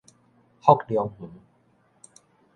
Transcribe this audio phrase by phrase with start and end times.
[0.59, 1.29] 福龍園